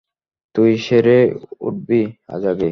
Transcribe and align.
তুই 0.55 0.71
সেরে 0.77 1.17
উঠবি, 1.59 2.01
আজাগী। 2.27 2.69